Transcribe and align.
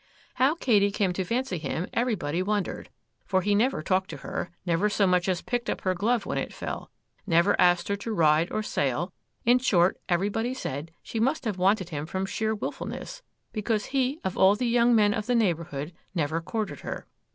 How 0.33 0.55
Katy 0.55 0.89
came 0.89 1.13
to 1.13 1.23
fancy 1.23 1.59
him 1.59 1.85
everybody 1.93 2.41
wondered,—for 2.41 3.43
he 3.43 3.53
never 3.53 3.83
talked 3.83 4.09
to 4.09 4.17
her, 4.25 4.49
never 4.65 4.89
so 4.89 5.05
much 5.05 5.29
as 5.29 5.43
picked 5.43 5.69
up 5.69 5.81
her 5.81 5.93
glove 5.93 6.25
when 6.25 6.39
it 6.39 6.51
fell, 6.51 6.89
never 7.27 7.55
asked 7.61 7.87
her 7.87 7.95
to 7.97 8.11
ride 8.11 8.51
or 8.51 8.63
sail; 8.63 9.13
in 9.45 9.59
short, 9.59 9.99
everybody 10.09 10.55
said 10.55 10.91
she 11.03 11.19
must 11.19 11.45
have 11.45 11.59
wanted 11.59 11.89
him 11.89 12.07
from 12.07 12.25
sheer 12.25 12.55
wilfulness, 12.55 13.21
because 13.53 13.85
he 13.93 14.19
of 14.23 14.35
all 14.35 14.55
the 14.55 14.65
young 14.65 14.95
men 14.95 15.13
of 15.13 15.27
the 15.27 15.35
neighbourhood 15.35 15.93
never 16.15 16.41
courted 16.41 16.79
her. 16.79 17.05